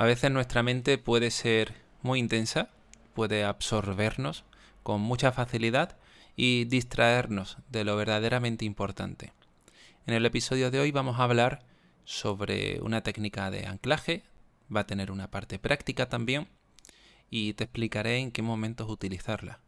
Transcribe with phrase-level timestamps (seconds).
[0.00, 2.70] A veces nuestra mente puede ser muy intensa,
[3.12, 4.46] puede absorbernos
[4.82, 5.98] con mucha facilidad
[6.36, 9.34] y distraernos de lo verdaderamente importante.
[10.06, 11.66] En el episodio de hoy vamos a hablar
[12.04, 14.22] sobre una técnica de anclaje,
[14.74, 16.48] va a tener una parte práctica también
[17.28, 19.60] y te explicaré en qué momentos utilizarla.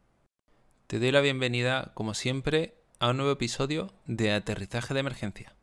[0.86, 5.54] Te doy la bienvenida, como siempre, a un nuevo episodio de Aterrizaje de Emergencia.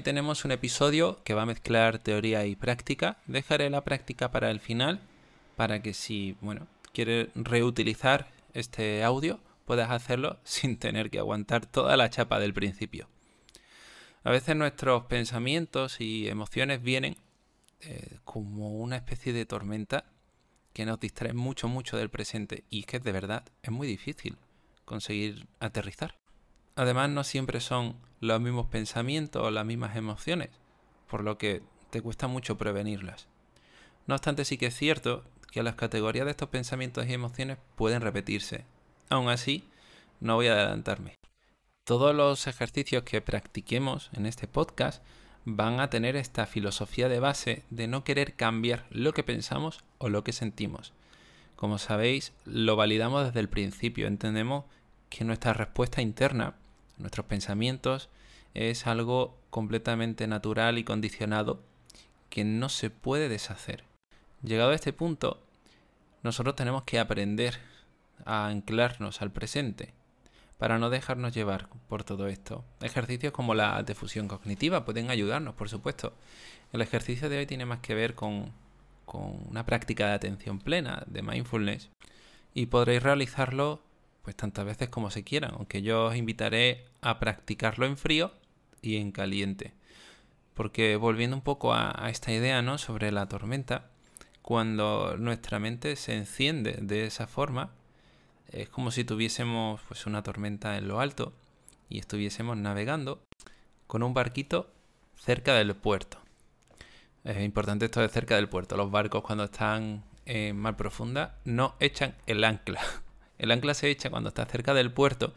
[0.00, 3.18] Tenemos un episodio que va a mezclar teoría y práctica.
[3.26, 5.00] Dejaré la práctica para el final,
[5.56, 11.96] para que si, bueno, quieres reutilizar este audio, puedas hacerlo sin tener que aguantar toda
[11.96, 13.08] la chapa del principio.
[14.22, 17.16] A veces nuestros pensamientos y emociones vienen
[17.80, 20.04] eh, como una especie de tormenta
[20.74, 22.64] que nos distrae mucho, mucho del presente.
[22.68, 24.36] Y que de verdad es muy difícil
[24.84, 26.19] conseguir aterrizar.
[26.76, 30.50] Además, no siempre son los mismos pensamientos o las mismas emociones,
[31.08, 33.26] por lo que te cuesta mucho prevenirlas.
[34.06, 38.00] No obstante, sí que es cierto que las categorías de estos pensamientos y emociones pueden
[38.00, 38.64] repetirse.
[39.08, 39.64] Aún así,
[40.20, 41.16] no voy a adelantarme.
[41.84, 45.02] Todos los ejercicios que practiquemos en este podcast
[45.44, 50.08] van a tener esta filosofía de base de no querer cambiar lo que pensamos o
[50.08, 50.92] lo que sentimos.
[51.56, 54.06] Como sabéis, lo validamos desde el principio.
[54.06, 54.64] Entendemos
[55.10, 56.54] que nuestra respuesta interna,
[56.96, 58.08] nuestros pensamientos,
[58.54, 61.62] es algo completamente natural y condicionado
[62.30, 63.84] que no se puede deshacer.
[64.42, 65.42] Llegado a este punto,
[66.22, 67.58] nosotros tenemos que aprender
[68.24, 69.92] a anclarnos al presente
[70.58, 72.64] para no dejarnos llevar por todo esto.
[72.80, 76.12] Ejercicios como la difusión cognitiva pueden ayudarnos, por supuesto.
[76.72, 78.52] El ejercicio de hoy tiene más que ver con,
[79.06, 81.90] con una práctica de atención plena, de mindfulness,
[82.52, 83.80] y podréis realizarlo
[84.22, 88.32] pues tantas veces como se quieran, aunque yo os invitaré a practicarlo en frío
[88.82, 89.72] y en caliente.
[90.54, 92.78] Porque volviendo un poco a, esta idea ¿no?
[92.78, 93.90] sobre la tormenta,
[94.42, 97.70] cuando nuestra mente se enciende de esa forma,
[98.50, 101.32] es como si tuviésemos pues, una tormenta en lo alto
[101.88, 103.22] y estuviésemos navegando
[103.86, 104.70] con un barquito
[105.16, 106.18] cerca del puerto.
[107.24, 108.76] Es importante esto de cerca del puerto.
[108.76, 112.80] Los barcos cuando están en mar profunda no echan el ancla.
[113.40, 115.32] El ancla se echa cuando está cerca del puerto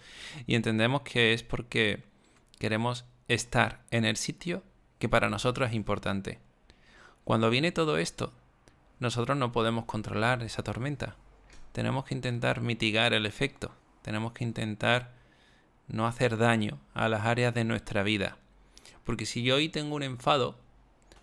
[0.45, 2.03] y entendemos que es porque
[2.59, 4.61] queremos estar en el sitio
[4.99, 6.39] que para nosotros es importante.
[7.23, 8.33] Cuando viene todo esto,
[8.99, 11.15] nosotros no podemos controlar esa tormenta.
[11.71, 13.71] Tenemos que intentar mitigar el efecto.
[14.01, 15.13] Tenemos que intentar
[15.87, 18.35] no hacer daño a las áreas de nuestra vida.
[19.05, 20.59] Porque si yo hoy tengo un enfado,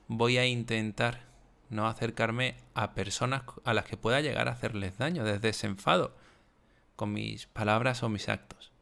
[0.09, 1.25] voy a intentar
[1.69, 6.15] no acercarme a personas a las que pueda llegar a hacerles daño desde ese enfado
[7.01, 8.73] con mis palabras o mis actos.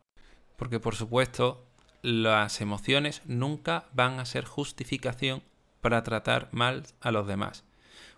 [0.56, 1.64] Porque por supuesto,
[2.02, 5.44] las emociones nunca van a ser justificación
[5.80, 7.62] para tratar mal a los demás.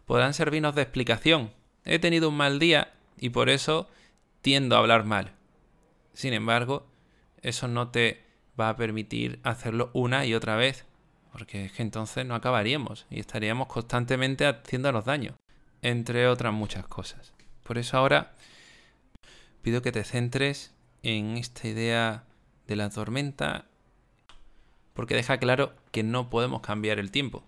[0.06, 1.52] Podrán servirnos de explicación.
[1.84, 3.90] He tenido un mal día y por eso
[4.40, 5.32] tiendo a hablar mal.
[6.14, 6.86] Sin embargo,
[7.42, 8.24] eso no te
[8.58, 10.86] va a permitir hacerlo una y otra vez,
[11.30, 15.36] porque es que entonces no acabaríamos y estaríamos constantemente haciéndonos daño,
[15.82, 17.34] entre otras muchas cosas.
[17.64, 18.32] Por eso ahora
[19.62, 20.72] pido que te centres
[21.03, 22.25] en esta idea
[22.66, 23.66] de la tormenta
[24.94, 27.44] porque deja claro que no podemos cambiar el tiempo.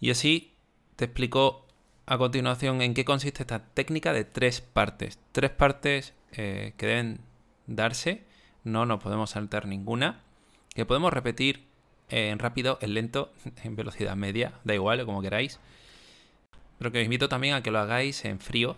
[0.00, 0.54] Y así
[0.96, 1.66] te explico
[2.06, 5.18] a continuación en qué consiste esta técnica de tres partes.
[5.32, 7.20] Tres partes eh, que deben
[7.66, 8.24] darse,
[8.64, 10.20] no nos podemos saltar ninguna,
[10.74, 11.64] que podemos repetir
[12.08, 13.32] en rápido, en lento,
[13.64, 15.58] en velocidad media, da igual, como queráis.
[16.78, 18.76] Pero que os invito también a que lo hagáis en frío,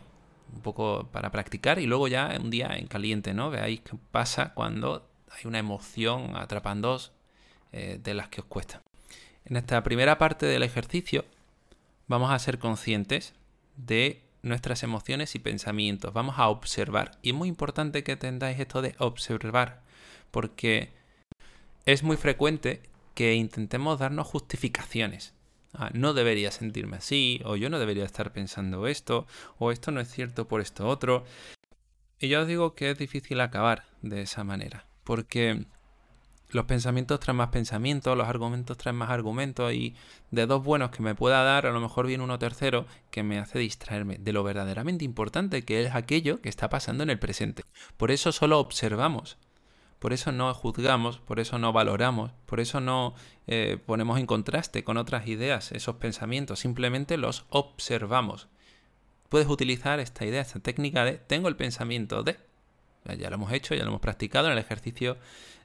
[0.53, 3.51] un poco para practicar y luego ya un día en caliente, ¿no?
[3.51, 6.99] Veáis qué pasa cuando hay una emoción atrapando
[7.73, 8.83] eh, de las que os cuesta.
[9.45, 11.25] En esta primera parte del ejercicio
[12.07, 13.35] vamos a ser conscientes
[13.77, 16.13] de nuestras emociones y pensamientos.
[16.13, 17.13] Vamos a observar.
[17.23, 19.83] Y es muy importante que tengáis esto de observar,
[20.31, 20.91] porque
[21.87, 22.83] es muy frecuente
[23.15, 25.35] que intentemos darnos justificaciones.
[25.75, 29.27] Ah, no debería sentirme así, o yo no debería estar pensando esto,
[29.59, 31.25] o esto no es cierto por esto otro.
[32.19, 35.67] Y yo os digo que es difícil acabar de esa manera, porque
[36.51, 39.95] los pensamientos traen más pensamientos, los argumentos traen más argumentos, y
[40.31, 43.39] de dos buenos que me pueda dar, a lo mejor viene uno tercero que me
[43.39, 47.63] hace distraerme de lo verdaderamente importante que es aquello que está pasando en el presente.
[47.99, 49.37] Por eso solo observamos
[49.99, 53.15] por eso no juzgamos, por eso no valoramos, por eso no
[53.47, 58.49] eh, ponemos en contraste con otras ideas esos pensamientos, simplemente los observamos.
[59.29, 62.39] puedes utilizar esta idea, esta técnica de tengo el pensamiento de.
[63.19, 65.17] Ya lo hemos hecho, ya lo hemos practicado en el ejercicio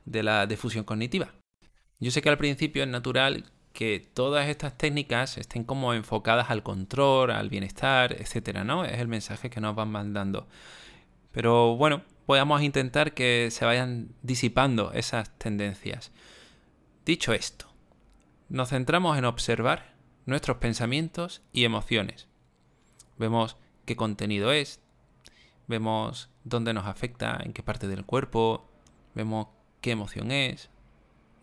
[0.06, 1.33] de la difusión cognitiva.
[2.00, 6.63] Yo sé que al principio es natural que todas estas técnicas estén como enfocadas al
[6.63, 8.85] control, al bienestar, etcétera, ¿no?
[8.85, 10.47] Es el mensaje que nos van mandando.
[11.31, 16.12] Pero bueno, podemos intentar que se vayan disipando esas tendencias.
[17.06, 17.68] Dicho esto,
[18.50, 22.28] nos centramos en observar nuestros pensamientos y emociones.
[23.18, 24.80] Vemos qué contenido es,
[25.68, 28.69] vemos dónde nos afecta, en qué parte del cuerpo,
[29.16, 29.48] vemos
[29.81, 30.69] qué emoción es.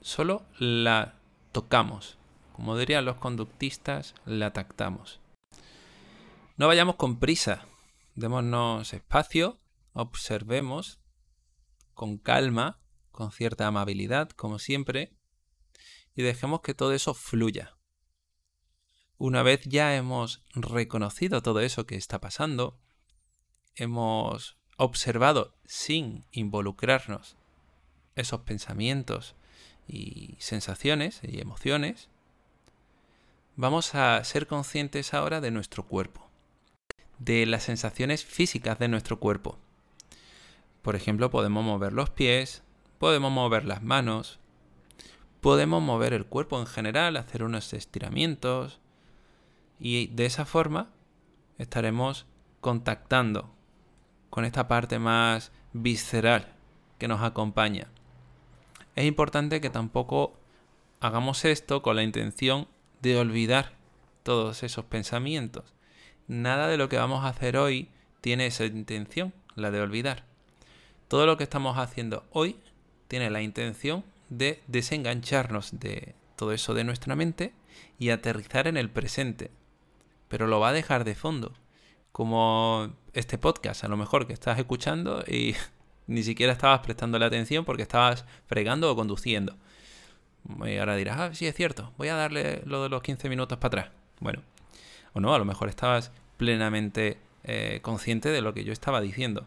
[0.00, 1.15] Solo la
[1.53, 2.19] tocamos.
[2.55, 5.21] Como dirían los conductistas, la tactamos.
[6.56, 7.65] No vayamos con prisa.
[8.15, 9.60] Démonos espacio,
[9.92, 11.00] observemos
[11.94, 15.12] con calma, con cierta amabilidad, como siempre,
[16.14, 17.76] y dejemos que todo eso fluya.
[19.19, 22.81] Una vez ya hemos reconocido todo eso que está pasando,
[23.75, 27.37] hemos observado sin involucrarnos
[28.16, 29.34] esos pensamientos
[29.87, 32.08] y sensaciones y emociones,
[33.56, 36.26] vamos a ser conscientes ahora de nuestro cuerpo,
[37.19, 39.58] de las sensaciones físicas de nuestro cuerpo.
[40.82, 42.62] Por ejemplo, podemos mover los pies,
[42.99, 44.38] podemos mover las manos,
[45.41, 48.81] podemos mover el cuerpo en general, hacer unos estiramientos
[49.79, 50.91] y de esa forma
[51.59, 52.27] estaremos
[52.61, 53.50] contactando
[54.29, 56.53] con esta parte más visceral
[56.99, 57.88] que nos acompaña.
[58.97, 60.35] Es importante que tampoco
[61.00, 62.69] hagamos esto con la intención
[63.00, 63.73] de olvidar
[64.23, 65.75] todos esos pensamientos.
[66.29, 67.88] Nada de lo que vamos a hacer hoy
[68.21, 70.30] tiene esa intención, la de olvidar.
[71.11, 72.55] Todo lo que estamos haciendo hoy
[73.09, 77.53] tiene la intención de desengancharnos de todo eso de nuestra mente
[77.99, 79.51] y aterrizar en el presente.
[80.29, 81.53] Pero lo va a dejar de fondo.
[82.12, 85.57] Como este podcast, a lo mejor que estás escuchando y
[86.07, 89.57] ni siquiera estabas prestando la atención porque estabas fregando o conduciendo.
[90.65, 93.59] Y ahora dirás, ah, sí, es cierto, voy a darle lo de los 15 minutos
[93.59, 93.97] para atrás.
[94.21, 94.43] Bueno,
[95.15, 99.45] o no, a lo mejor estabas plenamente eh, consciente de lo que yo estaba diciendo.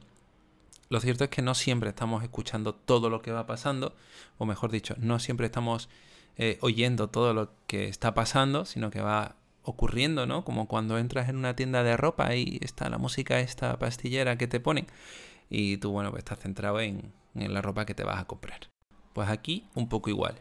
[0.93, 3.95] Lo cierto es que no siempre estamos escuchando todo lo que va pasando,
[4.37, 5.89] o mejor dicho, no siempre estamos
[6.37, 10.45] eh, oyendo todo lo que está pasando, sino que va ocurriendo, ¿no?
[10.45, 14.45] Como cuando entras en una tienda de ropa y está la música esta pastillera que
[14.45, 14.85] te ponen
[15.49, 18.69] y tú, bueno, pues estás centrado en, en la ropa que te vas a comprar.
[19.13, 20.35] Pues aquí un poco igual.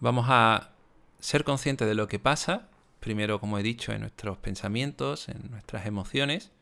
[0.00, 0.72] Vamos a
[1.18, 2.68] ser conscientes de lo que pasa,
[3.00, 6.52] primero, como he dicho, en nuestros pensamientos, en nuestras emociones.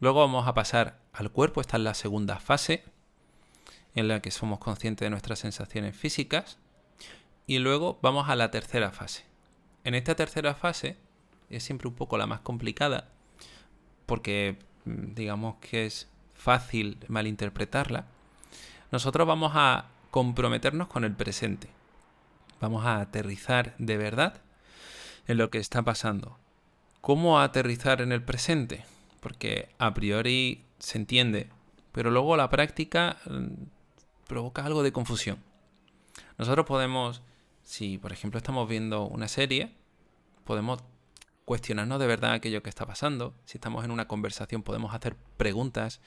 [0.00, 2.84] Luego vamos a pasar al cuerpo, esta es la segunda fase,
[3.94, 6.58] en la que somos conscientes de nuestras sensaciones físicas.
[7.46, 9.24] Y luego vamos a la tercera fase.
[9.84, 10.96] En esta tercera fase
[11.48, 13.08] es siempre un poco la más complicada,
[14.06, 18.06] porque mm, digamos que es fácil malinterpretarla.
[18.90, 21.68] Nosotros vamos a comprometernos con el presente
[22.60, 24.34] Vamos a aterrizar de verdad
[25.26, 26.36] en lo que está pasando.
[27.00, 28.84] ¿Cómo aterrizar en el presente?
[29.20, 31.50] Porque a priori se entiende,
[31.92, 33.64] pero luego la práctica mm,
[34.26, 35.38] provoca algo de confusión.
[36.38, 37.22] Nosotros podemos,
[37.62, 39.74] si por ejemplo estamos viendo una serie,
[40.44, 40.82] podemos
[41.44, 43.34] cuestionarnos de verdad aquello que está pasando.
[43.44, 46.00] Si estamos en una conversación podemos hacer preguntas.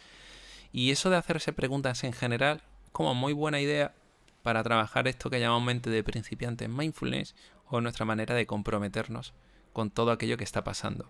[0.72, 3.94] Y eso de hacerse preguntas en general, como muy buena idea
[4.42, 7.36] para trabajar esto que llamamos mente de principiantes mindfulness
[7.68, 9.34] o nuestra manera de comprometernos
[9.74, 11.10] con todo aquello que está pasando.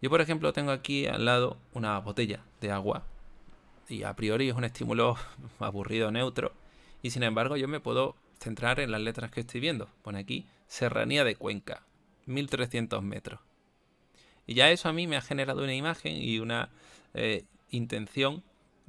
[0.00, 3.04] Yo, por ejemplo, tengo aquí al lado una botella de agua
[3.88, 5.16] y a priori es un estímulo
[5.58, 6.52] aburrido, neutro,
[7.02, 9.88] y sin embargo yo me puedo centrar en las letras que estoy viendo.
[10.02, 11.82] Pone aquí Serranía de Cuenca,
[12.26, 13.40] 1300 metros.
[14.46, 16.70] Y ya eso a mí me ha generado una imagen y una
[17.14, 18.42] eh, intención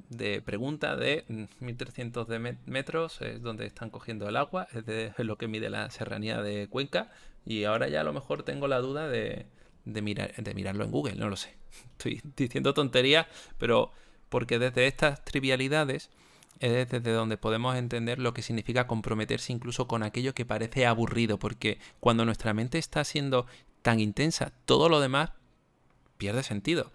[0.08, 1.24] de pregunta de
[1.60, 5.70] 1300 mm, de metros, es donde están cogiendo el agua, es, de, lo que mide
[5.70, 7.10] la serranía de Cuenca.
[7.44, 9.46] Y ahora ya a lo mejor tengo la duda de,
[9.92, 11.56] de, mirar, de mirarlo en Google, no lo sé.
[11.92, 13.26] Estoy diciendo tonterías,
[13.58, 13.92] pero
[14.28, 16.10] porque desde estas trivialidades
[16.60, 21.38] es desde donde podemos entender lo que significa comprometerse incluso con aquello que parece aburrido,
[21.38, 23.46] porque cuando nuestra mente está siendo
[23.82, 25.30] tan intensa, todo lo demás
[26.18, 26.92] pierde sentido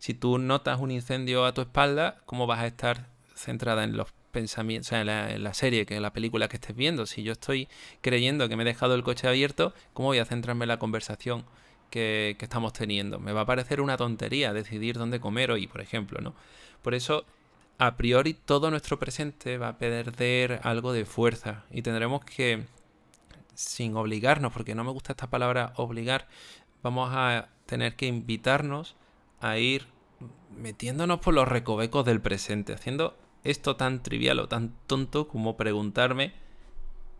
[0.00, 4.08] si tú notas un incendio a tu espalda, ¿cómo vas a estar centrada en los
[4.32, 7.04] pensamientos, o sea, en la, serie, que en la película que estés viendo?
[7.04, 7.68] Si yo estoy
[8.00, 11.44] creyendo que me he dejado el coche abierto, ¿cómo voy a centrarme en la conversación
[11.90, 13.18] que, estamos teniendo?
[13.18, 16.34] Me va a parecer una tontería decidir dónde comer hoy, por ejemplo, ¿no?
[16.82, 17.24] Por eso
[17.78, 22.64] a priori todo nuestro presente va a perder algo de fuerza y tendremos que,
[23.54, 26.28] sin obligarnos, porque no me gusta esta palabra obligar,
[26.82, 28.96] vamos a tener que invitarnos
[29.40, 29.86] a ir
[30.56, 36.34] metiéndonos por los recovecos del presente, haciendo esto tan trivial o tan tonto como preguntarme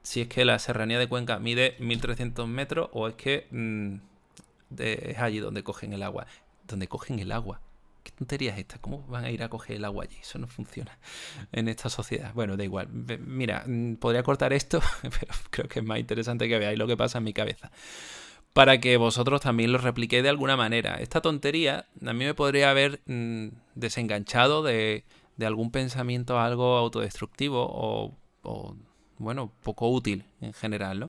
[0.02, 3.46] si es que la serranía de Cuenca mide 1300 metros o es que
[4.70, 6.26] mm, es allí donde cogen el agua.
[6.66, 7.60] Donde cogen el agua.
[8.02, 8.78] ¿Qué tontería es esta?
[8.78, 10.16] ¿Cómo van a ir a coger el agua allí?
[10.20, 10.98] Eso no funciona
[11.52, 12.32] en esta sociedad.
[12.34, 12.88] Bueno, da igual.
[12.88, 16.96] Mira, mm, podría cortar esto, pero creo que es más interesante que veáis lo que
[16.96, 17.70] pasa en mi cabeza.
[18.52, 20.96] Para que vosotros también lo repliquéis de alguna manera.
[20.96, 25.04] Esta tontería a mí me podría haber mm, desenganchado de,
[25.40, 28.76] algún pensamiento algo autodestructivo o, o,
[29.18, 31.06] bueno, poco útil en general, ¿no?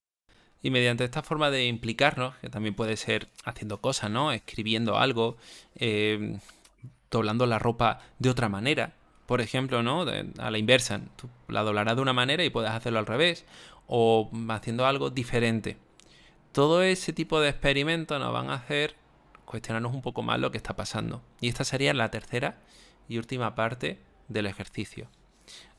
[0.61, 4.31] Y mediante esta forma de implicarnos, que también puede ser haciendo cosas, ¿no?
[4.31, 5.37] Escribiendo algo,
[5.75, 6.37] eh,
[7.09, 8.93] doblando la ropa de otra manera,
[9.31, 10.01] por ejemplo, ¿no?
[10.39, 13.45] a la inversa, tú la doblarás de una manera y puedes hacerlo al revés,
[13.87, 15.77] o haciendo algo diferente.
[16.51, 18.95] Todo ese tipo de experimentos nos van a hacer
[19.45, 21.21] cuestionarnos un poco más lo que está pasando.
[21.39, 22.57] Y esta sería la tercera
[23.07, 25.07] y última parte del ejercicio.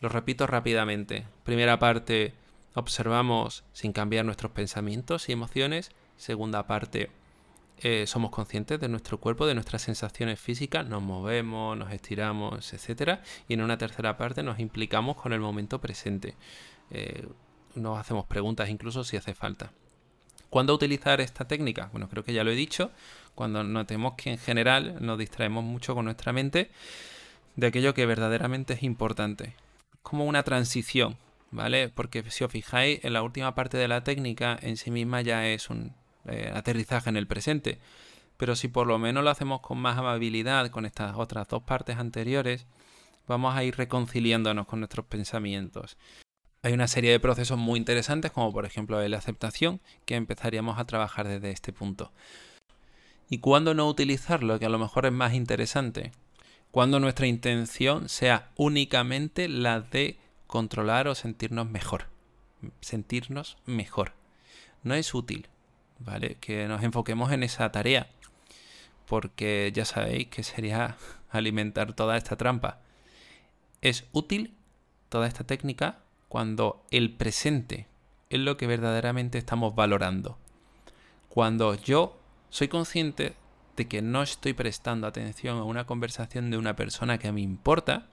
[0.01, 1.27] Lo repito rápidamente.
[1.45, 2.33] Primera parte,
[2.75, 5.91] observamos sin cambiar nuestros pensamientos y emociones.
[6.17, 7.11] Segunda parte,
[7.79, 13.19] eh, somos conscientes de nuestro cuerpo, de nuestras sensaciones físicas, nos movemos, nos estiramos, etc.
[13.49, 16.37] Y en una tercera parte nos implicamos con el momento presente.
[16.91, 17.27] Eh,
[17.75, 19.73] nos hacemos preguntas incluso si hace falta.
[20.49, 21.89] ¿Cuándo utilizar esta técnica?
[21.93, 22.91] Bueno, creo que ya lo he dicho.
[23.35, 26.71] Cuando notemos que en general nos distraemos mucho con nuestra mente
[27.57, 29.55] de aquello que verdaderamente es importante.
[30.03, 31.17] Como una transición
[31.53, 31.89] ¿vale?
[31.91, 35.47] Porque si os fijáis, en la última parte de la técnica en sí misma ya
[35.47, 35.95] es un
[36.27, 37.79] eh, aterrizaje en el presente.
[38.37, 41.99] Pero si por lo menos lo hacemos con más amabilidad con estas otras dos partes
[41.99, 42.67] anteriores,
[43.29, 45.97] vamos a ir reconciliándonos con nuestros pensamientos.
[46.63, 50.87] Hay una serie de procesos muy interesantes, como por ejemplo la aceptación, que empezaríamos a
[50.87, 52.13] trabajar desde este punto.
[53.29, 54.59] ¿Y cuándo no utilizarlo?
[54.59, 56.13] Que a lo mejor es más interesante.
[56.71, 60.19] Cuando nuestra intención sea únicamente la de
[60.53, 62.09] controlar o sentirnos mejor.
[62.83, 64.13] Sentirnos mejor.
[64.83, 65.49] No es útil,
[65.99, 66.37] ¿vale?
[66.43, 68.11] Que nos enfoquemos en esa tarea.
[69.07, 70.99] Porque ya sabéis que sería
[71.31, 72.81] alimentar toda esta trampa.
[73.81, 74.55] Es útil
[75.09, 77.87] toda esta técnica cuando el presente
[78.29, 80.37] es lo que verdaderamente estamos valorando.
[81.31, 83.37] Cuando yo soy consciente
[83.79, 88.12] de que no estoy prestando atención a una conversación de una persona que me importa,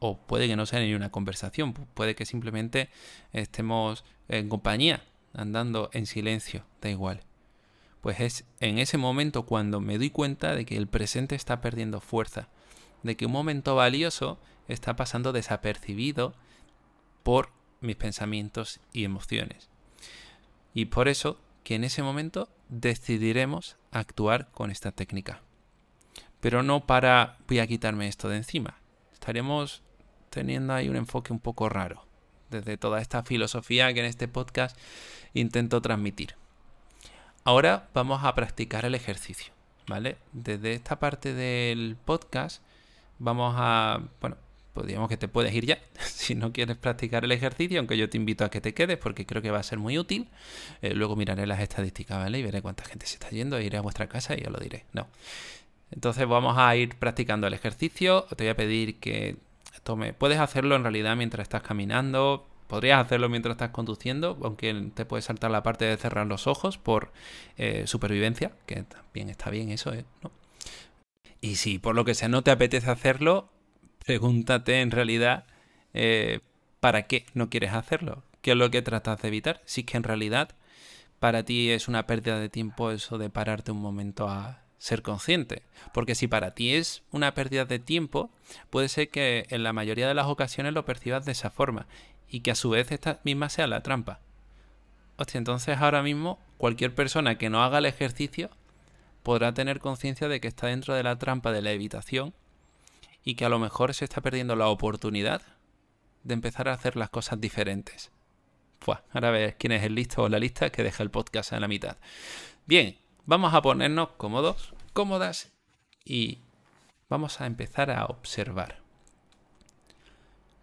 [0.00, 2.88] o puede que no sea ni una conversación, puede que simplemente
[3.32, 5.02] estemos en compañía,
[5.34, 7.22] andando en silencio, da igual.
[8.00, 12.00] Pues es en ese momento cuando me doy cuenta de que el presente está perdiendo
[12.00, 12.48] fuerza,
[13.02, 14.38] de que un momento valioso
[14.68, 16.34] está pasando desapercibido
[17.22, 17.50] por
[17.80, 19.68] mis pensamientos y emociones.
[20.74, 25.42] Y por eso que en ese momento decidiremos actuar con esta técnica.
[26.40, 28.78] Pero no para voy a quitarme esto de encima.
[29.12, 29.82] Estaremos
[30.30, 32.04] teniendo ahí un enfoque un poco raro,
[32.50, 34.76] desde toda esta filosofía que en este podcast
[35.34, 36.34] intento transmitir.
[37.44, 39.52] Ahora vamos a practicar el ejercicio,
[39.86, 40.18] ¿vale?
[40.32, 42.62] Desde esta parte del podcast
[43.18, 44.36] vamos a, bueno,
[44.74, 48.16] podríamos que te puedes ir ya si no quieres practicar el ejercicio, aunque yo te
[48.16, 50.28] invito a que te quedes porque creo que va a ser muy útil.
[50.82, 52.38] Eh, luego miraré las estadísticas, ¿vale?
[52.38, 54.84] Y veré cuánta gente se está yendo, iré a vuestra casa y os lo diré.
[54.92, 55.08] No.
[55.90, 58.26] Entonces vamos a ir practicando el ejercicio.
[58.36, 59.36] Te voy a pedir que
[60.18, 65.22] Puedes hacerlo en realidad mientras estás caminando, podrías hacerlo mientras estás conduciendo, aunque te puede
[65.22, 67.10] saltar la parte de cerrar los ojos por
[67.56, 70.04] eh, supervivencia, que también está bien eso, ¿eh?
[71.40, 73.48] Y si por lo que sea no te apetece hacerlo,
[74.04, 75.46] pregúntate en realidad
[75.94, 76.40] eh,
[76.80, 79.96] para qué no quieres hacerlo, qué es lo que tratas de evitar, si es que
[79.96, 80.50] en realidad
[81.18, 85.62] para ti es una pérdida de tiempo eso de pararte un momento a ser consciente.
[85.92, 88.30] Porque si para ti es una pérdida de tiempo,
[88.70, 91.86] puede ser que en la mayoría de las ocasiones lo percibas de esa forma
[92.28, 94.20] y que a su vez esta misma sea la trampa.
[95.16, 98.50] Hostia, entonces ahora mismo cualquier persona que no haga el ejercicio
[99.22, 102.34] podrá tener conciencia de que está dentro de la trampa de la evitación
[103.24, 105.42] y que a lo mejor se está perdiendo la oportunidad
[106.22, 108.10] de empezar a hacer las cosas diferentes.
[108.78, 111.60] Pues ahora ves quién es el listo o la lista que deja el podcast en
[111.60, 111.96] la mitad.
[112.66, 112.96] Bien,
[113.28, 115.52] Vamos a ponernos cómodos, cómodas
[116.02, 116.38] y
[117.10, 118.80] vamos a empezar a observar.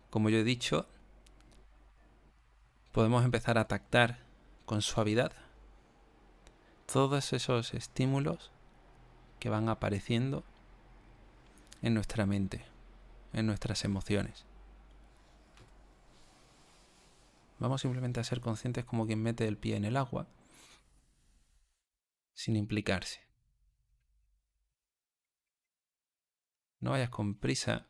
[0.10, 0.88] Como yo he dicho,
[2.91, 4.17] podemos empezar a tactar
[4.65, 5.31] con suavidad
[6.91, 8.50] todos esos estímulos
[9.38, 10.43] que van apareciendo
[11.84, 12.65] en nuestra mente,
[13.34, 14.43] en nuestras emociones.
[17.60, 20.25] Vamos simplemente a ser conscientes como quien mete el pie en el agua
[22.45, 23.21] sin implicarse.
[26.79, 27.89] No vayas con prisa.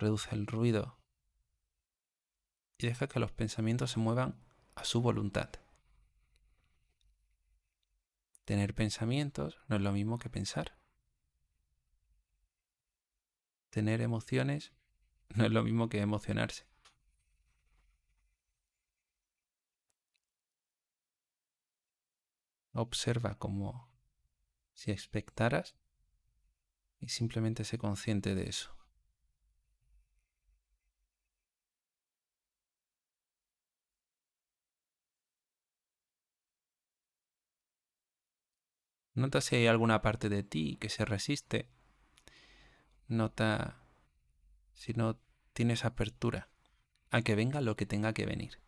[0.00, 0.98] Reduce el ruido
[2.76, 5.50] y deja que los pensamientos se muevan a su voluntad.
[8.44, 10.76] Tener pensamientos no es lo mismo que pensar.
[13.70, 14.72] Tener emociones
[15.36, 16.66] no es lo mismo que emocionarse.
[22.78, 23.90] Observa como
[24.72, 25.74] si expectaras
[27.00, 28.72] y simplemente sé consciente de eso.
[39.14, 41.68] Nota si hay alguna parte de ti que se resiste.
[43.08, 43.82] Nota
[44.74, 45.18] si no
[45.52, 46.48] tienes apertura
[47.10, 48.67] a que venga lo que tenga que venir.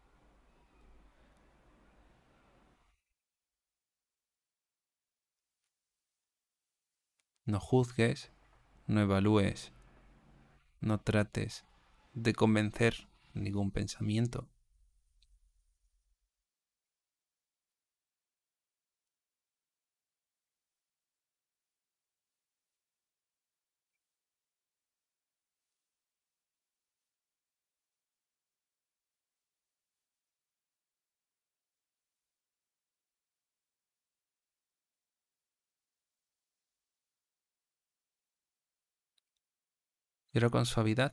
[7.45, 8.31] No juzgues,
[8.87, 9.73] no evalúes,
[10.81, 11.65] no trates
[12.15, 14.49] de convencer ningún pensamiento.
[40.33, 41.13] Pero con suavidad.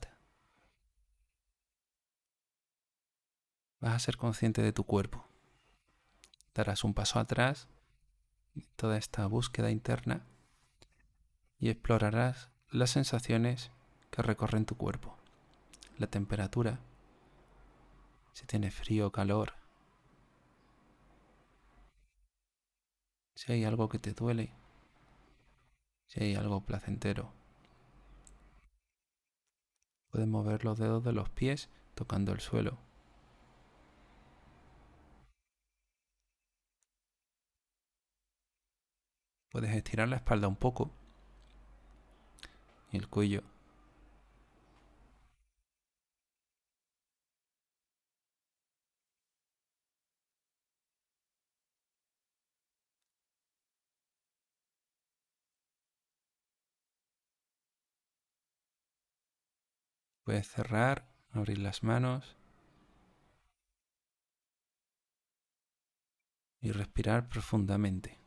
[3.80, 5.24] Vas a ser consciente de tu cuerpo.
[6.54, 7.68] Darás un paso atrás
[8.54, 10.26] de toda esta búsqueda interna
[11.60, 13.70] y explorarás las sensaciones
[14.10, 15.16] que recorren tu cuerpo.
[15.96, 16.80] La temperatura,
[18.32, 19.54] si tiene frío o calor,
[23.34, 24.52] si hay algo que te duele,
[26.06, 27.37] si hay algo placentero.
[30.18, 32.76] Puedes mover los dedos de los pies tocando el suelo.
[39.52, 40.90] Puedes estirar la espalda un poco
[42.90, 43.44] y el cuello.
[60.28, 62.36] Puedes cerrar, abrir las manos
[66.60, 68.20] y respirar profundamente.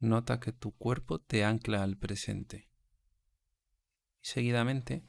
[0.00, 2.68] Nota que tu cuerpo te ancla al presente.
[4.20, 5.04] Y seguidamente,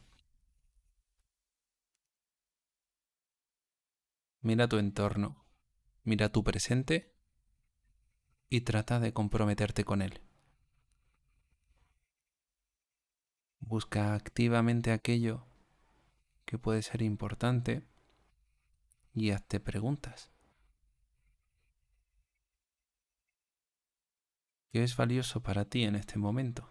[4.41, 5.47] mira tu entorno,
[6.03, 7.15] mira tu presente
[8.49, 10.21] y trata de comprometerte con él.
[13.71, 15.45] Busca activamente aquello
[16.43, 17.85] que puede ser importante
[19.13, 20.29] y hazte preguntas.
[24.73, 26.67] ¿Qué es valioso para ti en este momento?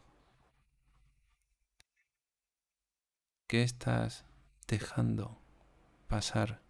[3.47, 4.27] ¿Qué estás
[4.69, 5.39] dejando
[6.07, 6.61] pasar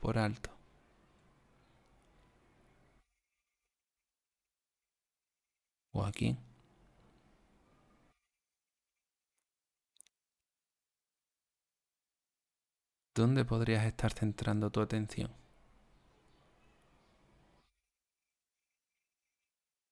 [0.00, 0.50] por alto?
[5.92, 6.38] ¿O aquí?
[13.14, 15.32] ¿Dónde podrías estar centrando tu atención?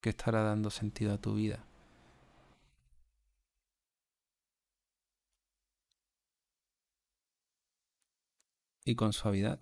[0.00, 1.64] ¿Qué estará dando sentido a tu vida?
[8.84, 9.60] Y con suavidad,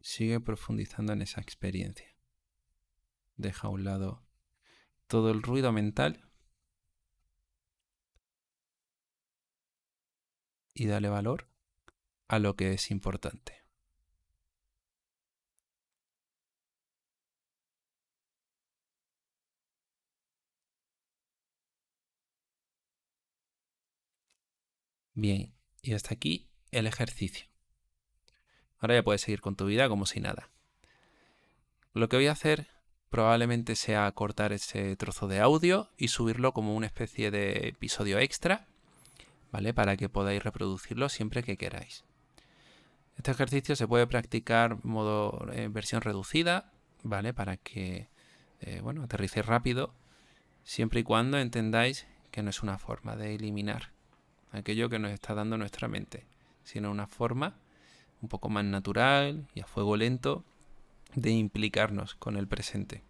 [0.00, 2.16] sigue profundizando en esa experiencia.
[3.36, 4.26] Deja a un lado
[5.06, 6.30] todo el ruido mental
[10.72, 11.53] y dale valor
[12.28, 13.64] a lo que es importante.
[25.14, 27.46] Bien, y hasta aquí el ejercicio.
[28.78, 30.50] Ahora ya puedes seguir con tu vida como si nada.
[31.92, 32.68] Lo que voy a hacer
[33.10, 38.66] probablemente sea cortar ese trozo de audio y subirlo como una especie de episodio extra,
[39.52, 39.72] ¿vale?
[39.72, 42.04] Para que podáis reproducirlo siempre que queráis.
[43.16, 46.72] Este ejercicio se puede practicar modo en versión reducida,
[47.02, 47.32] ¿vale?
[47.32, 48.08] Para que,
[48.60, 49.94] eh, bueno, aterricéis rápido,
[50.64, 53.90] siempre y cuando entendáis que no es una forma de eliminar
[54.50, 56.26] aquello que nos está dando nuestra mente,
[56.62, 57.54] sino una forma
[58.22, 60.44] un poco más natural y a fuego lento
[61.14, 63.02] de implicarnos con el presente.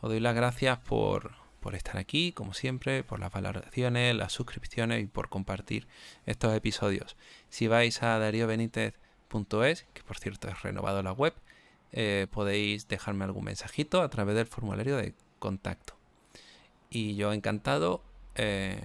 [0.00, 1.32] Os doy las gracias por,
[1.62, 5.86] por estar aquí, como siempre, por las valoraciones, las suscripciones y por compartir
[6.26, 7.16] estos episodios.
[7.48, 11.32] Si vais a dariobenitez.es, que por cierto es renovado la web,
[11.92, 15.94] eh, podéis dejarme algún mensajito a través del formulario de contacto.
[16.90, 18.02] Y yo encantado
[18.34, 18.84] eh,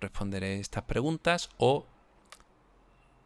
[0.00, 1.86] responderé estas preguntas o,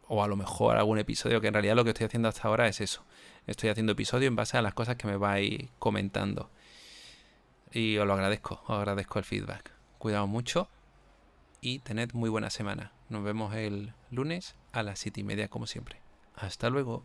[0.07, 2.67] o a lo mejor algún episodio que en realidad lo que estoy haciendo hasta ahora
[2.67, 3.05] es eso.
[3.45, 6.49] Estoy haciendo episodio en base a las cosas que me vais comentando.
[7.71, 9.71] Y os lo agradezco, os agradezco el feedback.
[9.97, 10.67] Cuidado mucho
[11.61, 12.91] y tened muy buena semana.
[13.09, 16.01] Nos vemos el lunes a las siete y media como siempre.
[16.35, 17.03] Hasta luego.